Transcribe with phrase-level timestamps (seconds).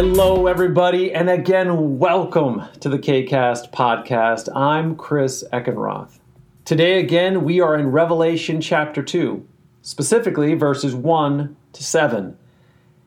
[0.00, 4.48] Hello, everybody, and again, welcome to the KCast podcast.
[4.54, 6.20] I'm Chris Eckenroth.
[6.64, 9.44] Today, again, we are in Revelation chapter 2,
[9.82, 12.38] specifically verses 1 to 7.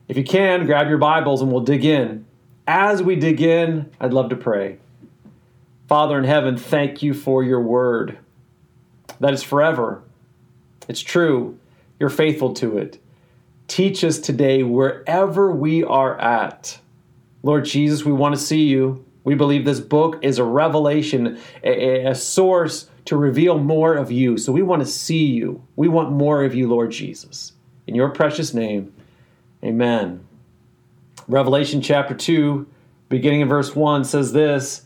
[0.06, 2.26] If you can, grab your Bibles and we'll dig in.
[2.66, 4.76] As we dig in, I'd love to pray.
[5.88, 8.18] Father in heaven, thank you for your word.
[9.18, 10.02] That is forever.
[10.88, 11.58] It's true.
[11.98, 13.01] You're faithful to it.
[13.72, 16.78] Teach us today wherever we are at.
[17.42, 19.02] Lord Jesus, we want to see you.
[19.24, 24.36] We believe this book is a revelation, a, a, source to reveal more of you.
[24.36, 25.66] So we want to see you.
[25.74, 27.54] We want more of you, Lord Jesus.
[27.86, 28.92] In your precious name,
[29.64, 30.22] amen.
[31.26, 32.66] Revelation chapter 2,
[33.08, 34.82] beginning in verse 1, says this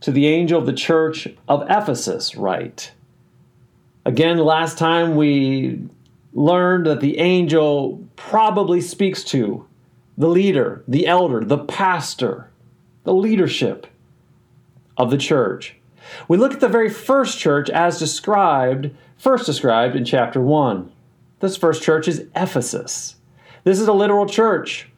[0.00, 2.90] To the angel of the church of Ephesus, write.
[4.06, 5.90] Again, last time we
[6.32, 9.66] learned that the angel probably speaks to
[10.16, 12.50] the leader, the elder, the pastor,
[13.04, 13.86] the leadership
[14.96, 15.76] of the church.
[16.26, 20.90] We look at the very first church as described, first described in chapter 1.
[21.40, 23.16] This first church is Ephesus.
[23.64, 24.88] This is a literal church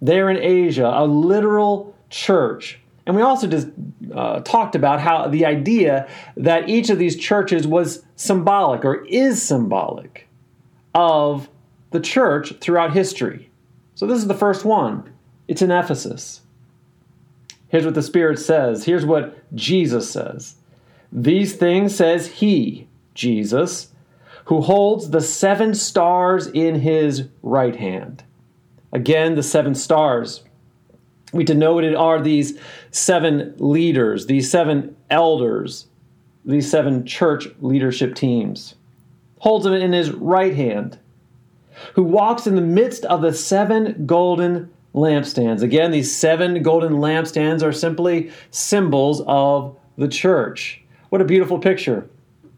[0.00, 2.78] there in Asia, a literal church.
[3.06, 3.68] And we also just
[4.14, 9.42] uh, talked about how the idea that each of these churches was symbolic or is
[9.42, 10.27] symbolic
[10.98, 11.48] of
[11.92, 13.48] the church throughout history.
[13.94, 15.12] So this is the first one.
[15.46, 16.40] It's in Ephesus.
[17.68, 18.84] Here's what the Spirit says.
[18.84, 20.56] Here's what Jesus says.
[21.12, 23.92] These things says He, Jesus,
[24.46, 28.24] who holds the seven stars in His right hand.
[28.92, 30.42] Again, the seven stars.
[31.32, 32.58] We denoted are these
[32.90, 35.86] seven leaders, these seven elders,
[36.44, 38.74] these seven church leadership teams
[39.38, 40.98] holds him in his right hand,
[41.94, 45.62] who walks in the midst of the seven golden lampstands.
[45.62, 50.82] Again, these seven golden lampstands are simply symbols of the church.
[51.08, 52.08] What a beautiful picture.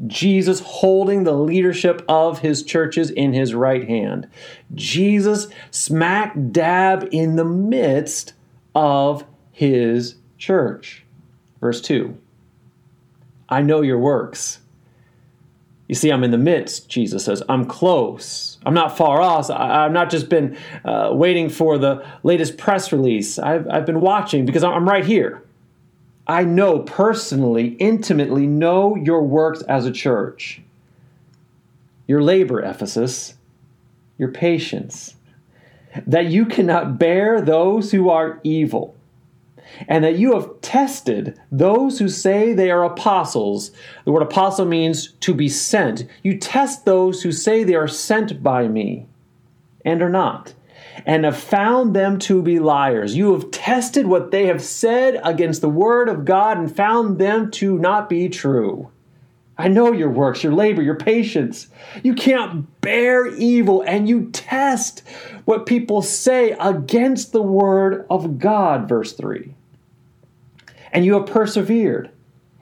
[0.07, 4.27] Jesus holding the leadership of his churches in his right hand.
[4.75, 8.33] Jesus smack dab in the midst
[8.75, 11.05] of his church.
[11.61, 12.17] Verse 2
[13.51, 14.59] I know your works
[15.91, 17.43] you see, I'm in the midst, Jesus says.
[17.49, 18.59] I'm close.
[18.65, 19.51] I'm not far off.
[19.51, 23.41] I, have not just been uh, waiting for the latest press release.
[23.41, 25.43] I've, I've been watching because I'm right here.
[26.28, 30.62] I know personally, intimately know your works as a church.
[32.07, 33.34] Your labor, Ephesus,
[34.17, 35.17] your patience,
[36.07, 38.95] that you cannot bear those who are evil
[39.89, 43.71] and that you have tested those who say they are apostles.
[44.05, 46.05] The word apostle means to be sent.
[46.23, 49.07] You test those who say they are sent by me
[49.85, 50.55] and are not,
[51.07, 53.17] and have found them to be liars.
[53.17, 57.51] You have tested what they have said against the word of God and found them
[57.53, 58.91] to not be true.
[59.57, 61.67] I know your works, your labor, your patience.
[62.03, 65.03] You can't bear evil, and you test
[65.45, 69.55] what people say against the word of God, verse 3
[70.93, 72.11] and you have persevered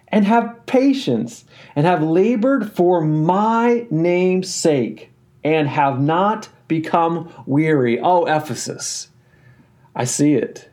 [0.09, 1.45] and have patience
[1.77, 5.11] and have labored for my name's sake
[5.45, 8.01] and have not become weary.
[8.01, 9.09] Oh, Ephesus,
[9.95, 10.69] I see it.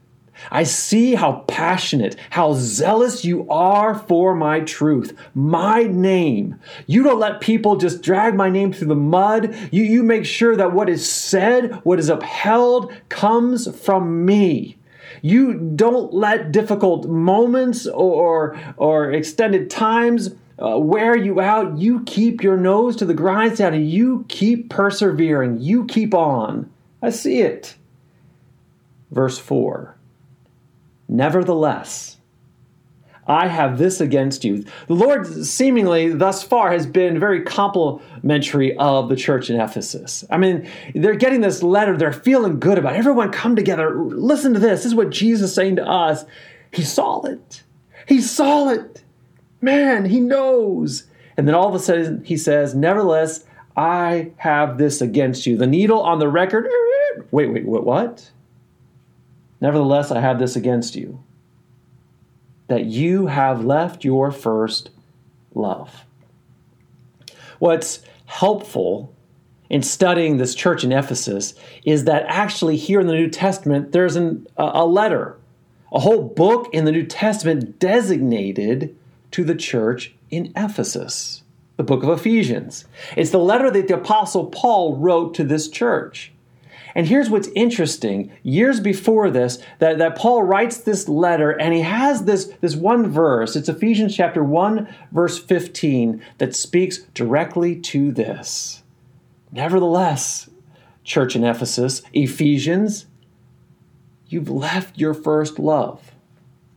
[0.52, 6.60] I see how passionate, how zealous you are for my truth, my name.
[6.88, 9.56] You don't let people just drag my name through the mud.
[9.72, 14.78] You, you make sure that what is said, what is upheld, comes from me.
[15.22, 21.78] You don't let difficult moments or, or extended times uh, wear you out.
[21.78, 25.60] You keep your nose to the grindstone and you keep persevering.
[25.62, 26.72] You keep on.
[27.02, 27.76] I see it.
[29.12, 29.96] Verse 4
[31.08, 32.15] Nevertheless,
[33.28, 34.64] I have this against you.
[34.88, 40.24] The Lord, seemingly thus far, has been very complimentary of the church in Ephesus.
[40.30, 43.00] I mean, they're getting this letter, they're feeling good about it.
[43.00, 43.96] Everyone come together.
[43.96, 44.80] Listen to this.
[44.80, 46.26] This is what Jesus is saying to us.
[46.72, 47.64] He saw it.
[48.08, 49.04] He saw it.
[49.60, 51.06] Man, he knows.
[51.36, 53.44] And then all of a sudden, he says, Nevertheless,
[53.76, 55.58] I have this against you.
[55.58, 56.68] The needle on the record.
[57.32, 58.30] Wait, wait, what?
[59.62, 61.24] Nevertheless, I have this against you
[62.68, 64.90] that you have left your first
[65.54, 66.06] love.
[67.60, 69.14] What's helpful
[69.70, 74.16] in studying this church in Ephesus is that actually here in the New Testament there's
[74.16, 75.38] an, a letter,
[75.92, 78.96] a whole book in the New Testament designated
[79.32, 81.44] to the church in Ephesus,
[81.78, 82.86] the book of Ephesians.
[83.16, 86.32] It's the letter that the Apostle Paul wrote to this church.
[86.96, 88.32] And here's what's interesting.
[88.42, 93.12] Years before this, that, that Paul writes this letter and he has this, this one
[93.12, 93.58] verse.
[93.58, 98.82] It's Ephesians chapter 1, verse 15, that speaks directly to this.
[99.52, 100.50] Nevertheless,
[101.04, 103.08] church in Ephesus, Ephesians,
[104.28, 106.14] you've left your first love.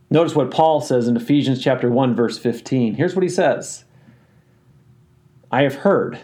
[0.09, 2.95] Notice what Paul says in Ephesians chapter 1 verse 15.
[2.95, 3.85] Here's what he says.
[5.49, 6.19] I have heard.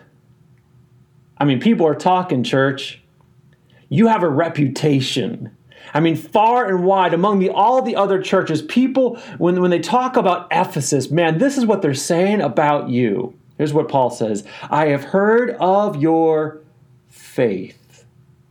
[1.37, 3.01] I mean, people are talking, church.
[3.95, 5.55] You have a reputation.
[5.93, 9.79] I mean, far and wide among the, all the other churches, people, when, when they
[9.79, 13.33] talk about Ephesus, man, this is what they're saying about you.
[13.57, 16.59] Here's what Paul says I have heard of your
[17.07, 18.05] faith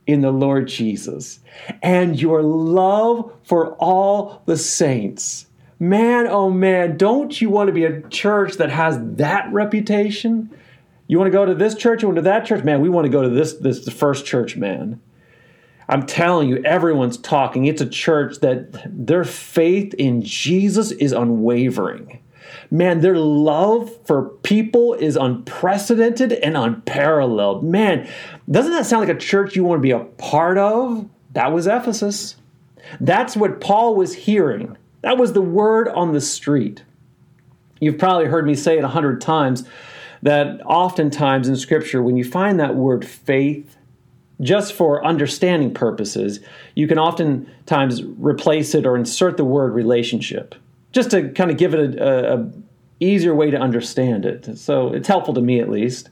[0.06, 1.40] in the Lord Jesus
[1.82, 5.44] and your love for all the saints.
[5.78, 10.48] Man, oh man, don't you want to be a church that has that reputation?
[11.06, 12.00] You want to go to this church?
[12.00, 12.64] You want to that church?
[12.64, 15.02] Man, we want to go to this this first church, man.
[15.88, 17.66] I'm telling you, everyone's talking.
[17.66, 22.20] It's a church that their faith in Jesus is unwavering.
[22.70, 27.64] Man, their love for people is unprecedented and unparalleled.
[27.64, 28.08] Man,
[28.50, 31.08] doesn't that sound like a church you want to be a part of?
[31.32, 32.36] That was Ephesus.
[33.00, 34.76] That's what Paul was hearing.
[35.02, 36.82] That was the word on the street.
[37.80, 39.64] You've probably heard me say it a hundred times
[40.22, 43.76] that oftentimes in Scripture, when you find that word faith,
[44.40, 46.40] just for understanding purposes,
[46.74, 50.54] you can oftentimes replace it or insert the word relationship,
[50.92, 52.52] just to kind of give it a, a, a
[53.00, 54.58] easier way to understand it.
[54.58, 56.10] So it's helpful to me at least.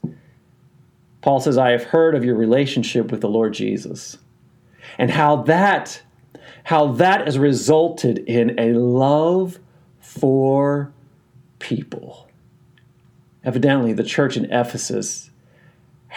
[1.20, 4.18] Paul says, I have heard of your relationship with the Lord Jesus
[4.98, 6.02] and how that
[6.64, 9.58] how that has resulted in a love
[9.98, 10.92] for
[11.58, 12.28] people.
[13.44, 15.31] Evidently, the church in Ephesus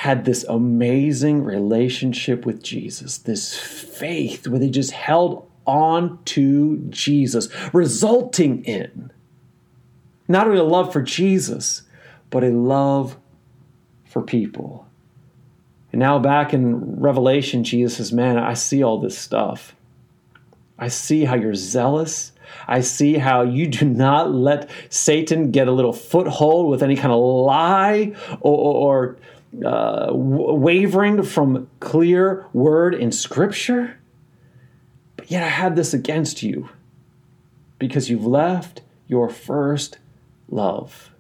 [0.06, 7.50] had this amazing relationship with Jesus, this faith where they just held on to Jesus,
[7.74, 9.12] resulting in
[10.28, 11.82] not only a love for Jesus,
[12.30, 13.18] but a love
[14.08, 14.88] for people.
[15.92, 19.76] And now, back in Revelation, Jesus says, Man, I see all this stuff.
[20.78, 22.32] I see how you're zealous.
[22.68, 27.12] I see how you do not let Satan get a little foothold with any kind
[27.12, 29.18] of lie or, or
[29.64, 33.98] uh, wavering from clear word in Scripture.
[35.16, 36.70] But yet I have this against you
[37.80, 40.00] because you've left your first
[40.50, 41.12] love.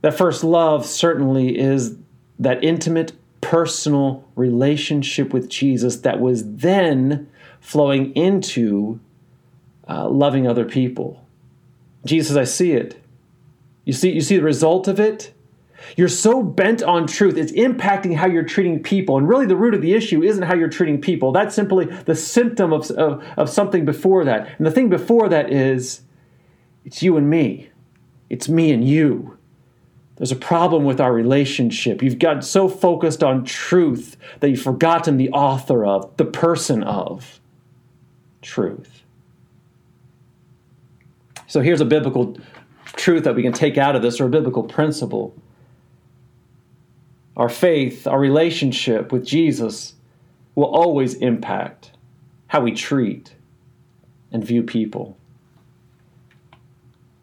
[0.00, 1.96] That first love certainly is
[2.38, 7.28] that intimate personal relationship with Jesus that was then
[7.60, 9.00] flowing into
[9.88, 11.24] uh, loving other people.
[12.04, 13.00] Jesus, I see it.
[13.84, 15.32] You see, you see the result of it?
[15.96, 19.18] You're so bent on truth, it's impacting how you're treating people.
[19.18, 21.32] And really, the root of the issue isn't how you're treating people.
[21.32, 24.48] That's simply the symptom of, of, of something before that.
[24.58, 26.02] And the thing before that is
[26.84, 27.70] it's you and me,
[28.30, 29.36] it's me and you.
[30.16, 32.02] There's a problem with our relationship.
[32.02, 37.38] You've got so focused on truth that you've forgotten the author of, the person of
[38.40, 39.02] truth.
[41.46, 42.38] So here's a biblical
[42.94, 45.34] truth that we can take out of this, or a biblical principle.
[47.36, 49.94] Our faith, our relationship with Jesus
[50.54, 51.92] will always impact
[52.48, 53.34] how we treat
[54.32, 55.16] and view people.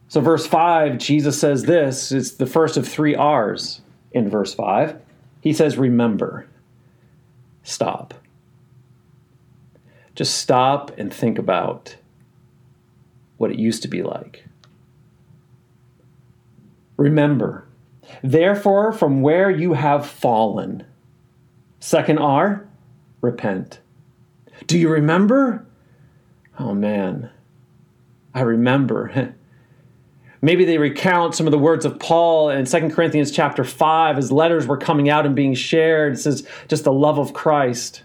[0.08, 5.00] So, verse 5, Jesus says this it's the first of three R's in verse 5.
[5.42, 6.46] He says, Remember.
[7.64, 8.14] Stop.
[10.16, 11.96] Just stop and think about
[13.38, 14.46] what it used to be like.
[16.98, 17.66] Remember,
[18.22, 20.86] therefore, from where you have fallen.
[21.80, 22.68] Second R,
[23.22, 23.80] repent.
[24.68, 25.66] Do you remember?
[26.60, 27.30] Oh man,
[28.34, 29.36] I remember.
[30.42, 34.30] Maybe they recount some of the words of Paul in 2 Corinthians chapter 5 as
[34.30, 36.14] letters were coming out and being shared.
[36.14, 38.04] It says, just the love of Christ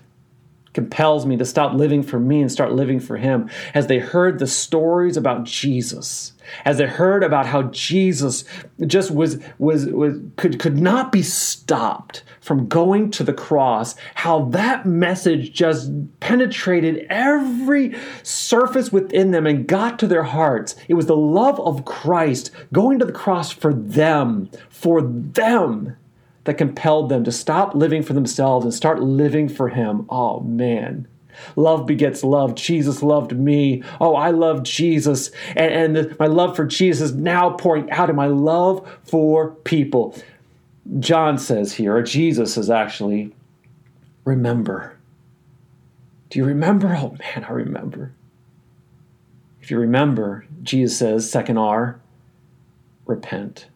[0.79, 3.51] compels me to stop living for me and start living for him.
[3.75, 8.45] As they heard the stories about Jesus, as they heard about how Jesus
[8.87, 14.45] just was was was could could not be stopped from going to the cross, how
[14.51, 20.77] that message just penetrated every surface within them and got to their hearts.
[20.87, 25.97] It was the love of Christ going to the cross for them, for them
[26.49, 30.07] that compelled them to stop living for themselves and start living for him.
[30.09, 31.07] Oh man.
[31.57, 32.55] Love begets love.
[32.55, 33.83] Jesus loved me.
[34.01, 35.31] Oh, I love Jesus.
[35.55, 40.17] And, and the, my love for Jesus now pouring out in my love for people.
[40.99, 43.35] John says here, or Jesus says actually,
[44.25, 44.97] remember.
[46.31, 46.97] Do you remember?
[46.99, 48.15] Oh man, I remember.
[49.61, 52.01] If you remember, Jesus says, second R,
[53.05, 53.67] repent.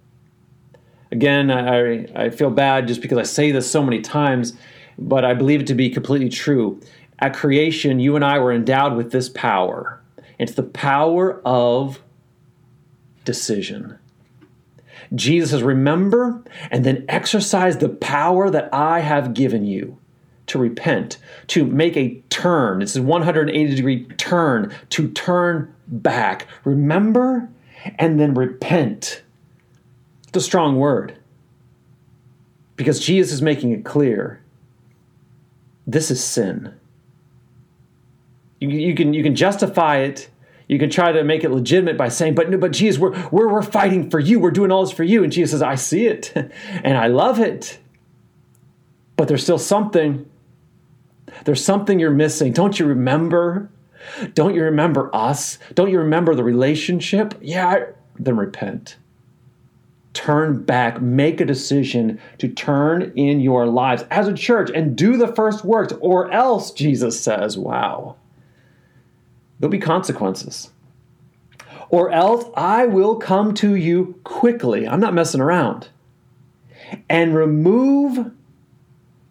[1.13, 4.55] Again, I, I feel bad just because I say this so many times,
[4.99, 6.81] but I believe it to be completely true.
[7.19, 10.01] At creation, you and I were endowed with this power.
[10.39, 12.01] It's the power of
[13.27, 13.99] decision.
[15.15, 19.99] Jesus says, Remember and then exercise the power that I have given you
[20.47, 22.81] to repent, to make a turn.
[22.81, 26.47] It's a 180 degree turn, to turn back.
[26.65, 27.51] Remember
[27.99, 29.23] and then repent.
[30.33, 31.19] It's a strong word
[32.77, 34.43] because Jesus is making it clear
[35.87, 36.73] this is sin.
[38.61, 40.31] You, you, can, you can justify it.
[40.69, 43.61] You can try to make it legitimate by saying, but but Jesus, we're, we're, we're
[43.61, 44.41] fighting for you.
[44.41, 45.23] We're doing all this for you.
[45.23, 46.33] And Jesus says, I see it
[46.83, 47.79] and I love it.
[49.17, 50.31] But there's still something.
[51.45, 52.55] There's something you're missing.
[52.55, 53.71] Don't you remember?
[54.33, 55.59] Don't you remember us?
[55.75, 57.35] Don't you remember the relationship?
[57.43, 58.97] Yeah, then repent.
[60.15, 65.17] Turn back, make a decision to turn in your lives as a church and do
[65.17, 68.17] the first works, or else, Jesus says, wow,
[69.59, 70.71] there'll be consequences.
[71.89, 74.87] Or else I will come to you quickly.
[74.87, 75.89] I'm not messing around.
[77.09, 78.33] And remove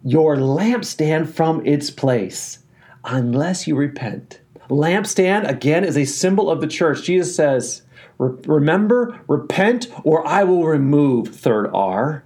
[0.04, 2.58] your lampstand from its place
[3.04, 4.40] unless you repent.
[4.68, 7.02] Lampstand, again, is a symbol of the church.
[7.04, 7.82] Jesus says,
[8.18, 12.24] Remember, repent, or I will remove, third R,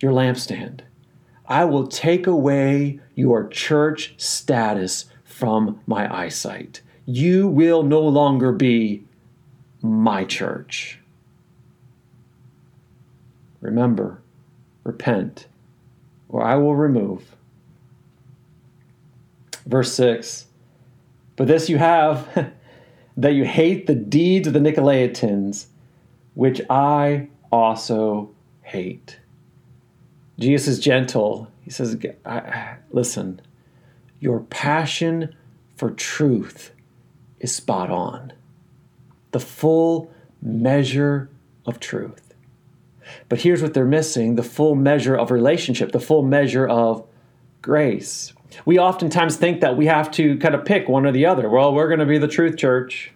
[0.00, 0.80] your lampstand.
[1.46, 6.82] I will take away your church status from my eyesight.
[7.04, 9.04] You will no longer be
[9.80, 11.00] my church.
[13.60, 14.20] Remember,
[14.84, 15.46] repent,
[16.28, 17.36] or I will remove.
[19.66, 20.46] Verse 6
[21.36, 22.52] But this you have,
[23.16, 25.66] that you hate the deeds of the Nicolaitans,
[26.34, 28.30] which I also
[28.62, 29.18] hate.
[30.38, 31.48] Jesus is gentle.
[31.62, 31.96] He says,
[32.90, 33.40] Listen,
[34.20, 35.34] your passion
[35.76, 36.72] for truth
[37.40, 38.32] is spot on.
[39.32, 40.10] The full
[40.42, 41.30] measure
[41.64, 42.34] of truth.
[43.28, 47.06] But here's what they're missing the full measure of relationship, the full measure of
[47.62, 48.32] grace.
[48.64, 51.48] We oftentimes think that we have to kind of pick one or the other.
[51.48, 53.12] Well, we're going to be the truth church.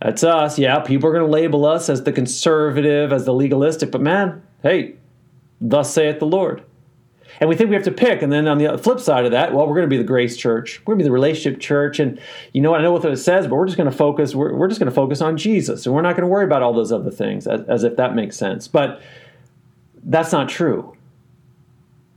[0.00, 0.58] That's us.
[0.58, 4.42] Yeah, people are going to label us as the conservative, as the legalistic, but man,
[4.62, 4.96] hey,
[5.60, 6.62] thus saith the Lord.
[7.40, 8.22] And we think we have to pick.
[8.22, 10.36] And then on the flip side of that, well, we're going to be the grace
[10.36, 10.80] church.
[10.80, 11.98] We're going to be the relationship church.
[11.98, 12.20] And
[12.52, 12.74] you know?
[12.74, 14.34] I know what it says, but we're just going to focus.
[14.34, 15.86] We're, we're just going to focus on Jesus.
[15.86, 18.14] And we're not going to worry about all those other things as, as if that
[18.14, 18.68] makes sense.
[18.68, 19.02] But
[20.04, 20.93] that's not true.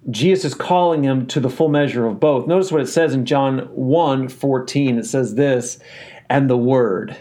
[0.10, 2.48] Jesus is calling him to the full measure of both.
[2.48, 5.00] Notice what it says in John 1 14.
[5.00, 5.80] It says this,
[6.30, 7.18] and the Word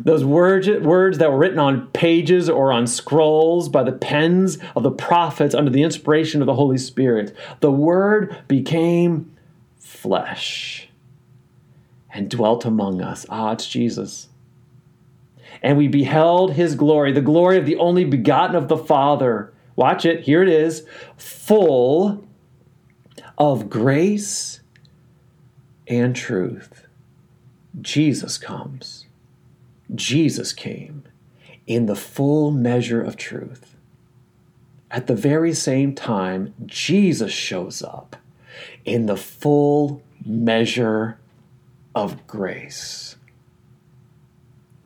[0.00, 4.82] those words, words that were written on pages or on scrolls by the pens of
[4.82, 7.34] the prophets under the inspiration of the Holy Spirit.
[7.60, 9.34] The Word became
[9.78, 10.88] flesh
[12.12, 13.26] and dwelt among us.
[13.28, 14.28] Ah, it's Jesus.
[15.62, 19.52] And we beheld his glory, the glory of the only begotten of the Father.
[19.76, 22.24] Watch it, here it is, full
[23.38, 24.60] of grace
[25.86, 26.86] and truth.
[27.80, 29.06] Jesus comes
[29.94, 31.04] Jesus came
[31.66, 33.76] in the full measure of truth.
[34.90, 38.16] At the very same time, Jesus shows up
[38.84, 41.18] in the full measure
[41.94, 43.16] of grace.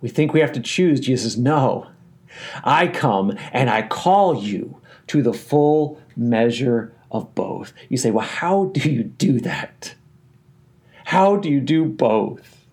[0.01, 1.01] We think we have to choose.
[1.01, 1.89] Jesus, no.
[2.65, 4.80] I come and I call you
[5.11, 7.73] to the full measure of both.
[7.89, 9.95] You say, well, how do you do that?
[11.05, 12.65] How do you do both?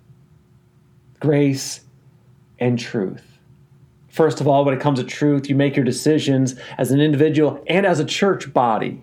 [1.20, 1.82] Grace
[2.60, 3.40] and truth.
[4.10, 7.64] First of all, when it comes to truth, you make your decisions as an individual
[7.66, 9.02] and as a church body.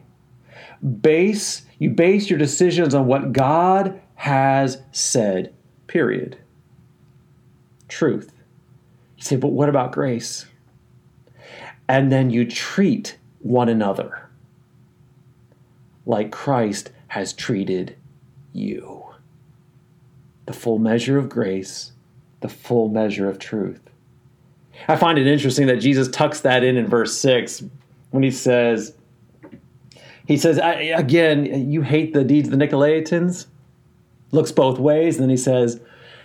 [1.00, 5.52] Base you base your decisions on what God has said.
[5.88, 6.38] Period.
[7.88, 8.32] Truth.
[9.16, 10.46] You say, but what about grace?
[11.88, 14.28] And then you treat one another
[16.04, 17.96] like Christ has treated
[18.52, 19.04] you.
[20.46, 21.92] The full measure of grace
[22.44, 23.80] the full measure of truth.
[24.86, 27.62] I find it interesting that Jesus tucks that in in verse 6
[28.10, 28.92] when he says,
[30.26, 33.46] he says, again, you hate the deeds of the Nicolaitans?
[34.30, 35.16] Looks both ways.
[35.16, 35.80] And then he says,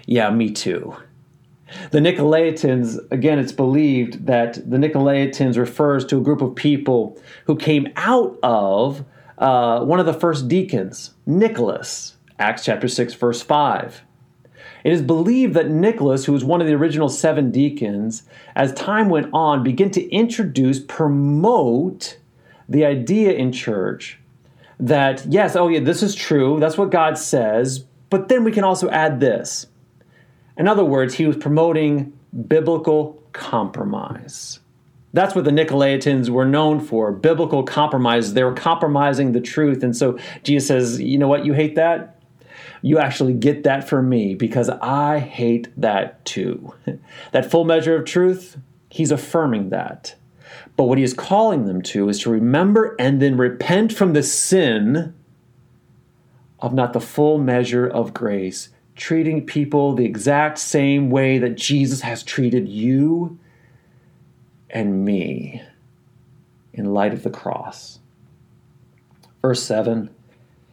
[0.08, 0.94] yeah, me too.
[1.92, 7.56] The Nicolaitans, again, it's believed that the Nicolaitans refers to a group of people who
[7.56, 9.06] came out of
[9.38, 14.04] uh, one of the first deacons, Nicholas, Acts chapter 6, verse 5.
[14.84, 18.24] It is believed that Nicholas, who was one of the original seven deacons,
[18.56, 22.18] as time went on, began to introduce, promote
[22.68, 24.20] the idea in church
[24.80, 28.64] that, yes, oh yeah, this is true, that's what God says, but then we can
[28.64, 29.68] also add this.
[30.60, 32.14] In other words, he was promoting
[32.48, 34.60] biblical compromise.
[35.14, 38.34] That's what the Nicolaitans were known for biblical compromise.
[38.34, 39.82] They were compromising the truth.
[39.84, 41.46] And so Jesus says, You know what?
[41.46, 42.22] You hate that?
[42.82, 46.74] You actually get that from me because I hate that too.
[47.32, 48.58] that full measure of truth,
[48.90, 50.16] he's affirming that.
[50.76, 54.24] But what he is calling them to is to remember and then repent from the
[54.24, 55.14] sin
[56.60, 62.02] of not the full measure of grace, treating people the exact same way that Jesus
[62.02, 63.40] has treated you
[64.70, 65.64] and me
[66.74, 68.00] in light of the cross.
[69.42, 70.10] Verse 7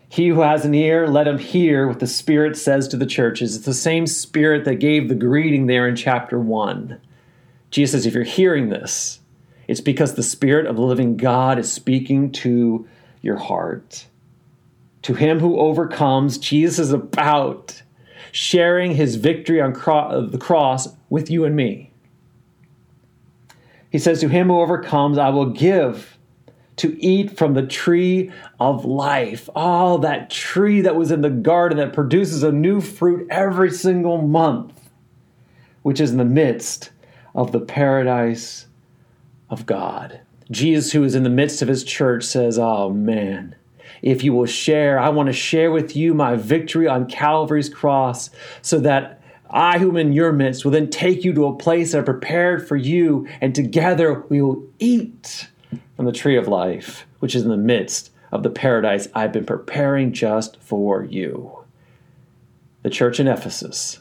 [0.08, 3.56] He who has an ear, let him hear what the Spirit says to the churches.
[3.56, 7.00] It's the same Spirit that gave the greeting there in chapter 1.
[7.70, 9.20] Jesus says, if you're hearing this,
[9.68, 12.88] it's because the Spirit of the living God is speaking to
[13.22, 14.06] your heart.
[15.02, 17.82] To him who overcomes, Jesus is about
[18.32, 21.92] sharing his victory on cro- the cross with you and me.
[23.90, 26.16] He says, To him who overcomes, I will give
[26.76, 28.30] to eat from the tree
[28.60, 29.48] of life.
[29.56, 34.20] Oh, that tree that was in the garden that produces a new fruit every single
[34.20, 34.78] month,
[35.82, 36.90] which is in the midst
[37.34, 38.66] of the paradise
[39.48, 40.20] of God.
[40.50, 43.56] Jesus, who is in the midst of his church, says, Oh man,
[44.02, 48.30] if you will share, I want to share with you my victory on Calvary's cross
[48.62, 51.92] so that I, who am in your midst, will then take you to a place
[51.92, 55.48] that I prepared for you, and together we will eat
[55.94, 59.46] from the tree of life, which is in the midst of the paradise I've been
[59.46, 61.64] preparing just for you.
[62.82, 64.00] The church in Ephesus,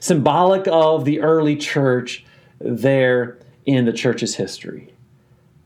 [0.00, 2.24] symbolic of the early church
[2.60, 4.92] there in the church's history.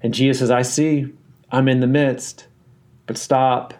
[0.02, 1.12] And Jesus says, I see,
[1.52, 2.46] I'm in the midst,
[3.10, 3.74] but stop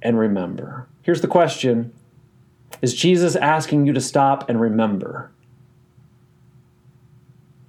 [0.00, 0.86] and remember.
[1.02, 1.92] Here's the question
[2.80, 5.32] is Jesus asking you to stop and remember?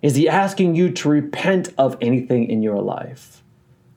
[0.03, 3.41] Is he asking you to repent of anything in your life?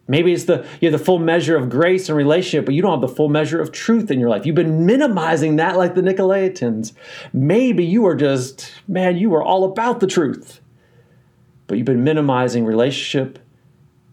[0.07, 3.03] Maybe it's the you have the full measure of grace and relationship, but you don't
[3.03, 4.47] have the full measure of truth in your life.
[4.47, 6.95] You've been minimizing that like the Nicolaitans.
[7.35, 10.63] Maybe you are just, man, you are all about the truth.
[11.67, 13.39] But you've been minimizing relationship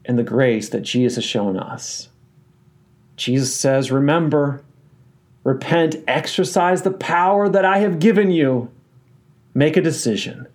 [0.03, 2.09] and the grace that Jesus has shown us.
[3.15, 4.63] Jesus says, Remember,
[5.45, 8.71] Repent, exercise the power that I have given you.
[9.53, 10.47] Make a decision.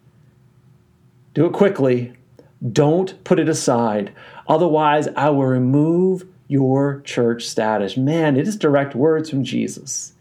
[1.33, 2.13] Do it quickly.
[2.73, 4.13] Don't put it aside.
[4.49, 7.97] Otherwise, I will remove your church status.
[7.97, 10.13] Man, it is direct words from Jesus.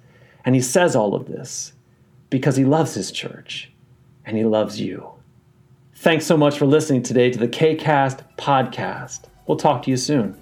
[0.45, 1.73] And he says all of this
[2.29, 3.71] because he loves his church
[4.23, 5.09] and he loves you.
[5.95, 9.21] Thanks so much for listening today to the KCast podcast.
[9.47, 10.38] We'll talk to you soon.